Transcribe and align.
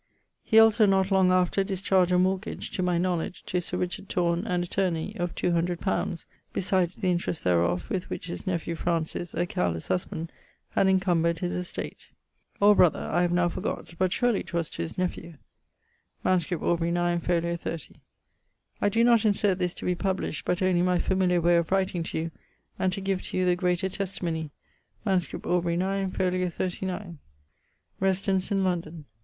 He 0.41 0.57
also 0.57 0.87
not 0.87 1.11
long 1.11 1.31
after 1.31 1.63
dischardged 1.63 2.11
a 2.11 2.17
mortgage 2.17 2.71
(to 2.71 2.81
my 2.81 2.97
knowledge[CX.], 2.97 3.69
to 3.69 3.77
Richard 3.77 4.09
Thorne, 4.09 4.47
an 4.47 4.63
attorney) 4.63 5.15
of 5.17 5.35
two 5.35 5.51
hundred 5.51 5.79
pounds, 5.79 6.25
besides 6.53 6.95
the 6.95 7.11
interest 7.11 7.43
thereof, 7.43 7.87
with 7.87 8.09
which 8.09 8.25
his 8.25 8.47
nephew 8.47 8.73
Francis 8.73 9.35
(a 9.35 9.45
careles 9.45 9.89
husband) 9.89 10.31
had 10.71 10.87
incumbred 10.87 11.37
his 11.37 11.53
estate. 11.53 11.99
[CIX.] 12.05 12.11
Or 12.61 12.75
brother: 12.75 13.09
I 13.13 13.21
have 13.21 13.31
now 13.31 13.47
forgott. 13.47 13.95
But 13.99 14.11
surely 14.11 14.41
'twas 14.41 14.71
to 14.71 14.81
his 14.81 14.93
nephewe. 14.97 15.35
MS. 16.25 16.47
Aubr. 16.47 16.91
9, 16.91 17.19
fol. 17.19 17.35
30ᵛ. 17.41 17.59
[CX.] 17.59 17.91
I 18.81 18.89
doe 18.89 19.03
not 19.03 19.23
insert 19.23 19.59
this 19.59 19.75
to 19.75 19.85
be 19.85 19.93
published, 19.93 20.45
but 20.45 20.63
only 20.63 20.81
my 20.81 20.97
familiar 20.97 21.39
way 21.41 21.57
of 21.57 21.71
writing 21.71 22.01
to 22.01 22.17
you 22.17 22.31
and 22.79 22.91
to 22.93 23.01
give 23.01 23.21
to 23.21 23.37
you 23.37 23.45
the 23.45 23.55
greater 23.55 23.87
testimonie. 23.87 24.49
MS. 25.05 25.27
Aubr. 25.27 25.77
9, 25.77 26.09
fol. 26.09 26.31
39ᵛ. 26.31 27.17
<_Residence 28.01 28.51
in 28.51 28.63
London. 28.63 29.05